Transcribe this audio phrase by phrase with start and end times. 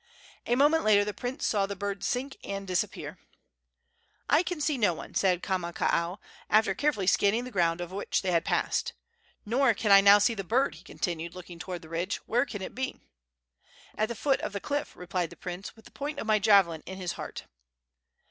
[0.47, 3.19] A moment later the prince saw the bird sink and disappear.
[4.27, 6.17] "I can see no one," said Kamakaua,
[6.49, 8.93] after carefully scanning the ground over which they had passed.
[9.45, 12.15] "Nor can I now see the bird," he continued, looking toward the ridge.
[12.25, 12.99] "Where can it be?"
[13.95, 16.81] "At the foot of the cliff," replied the prince, "with the point of my javelin
[16.87, 17.43] in his heart."